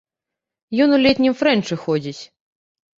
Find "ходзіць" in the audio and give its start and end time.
1.85-2.21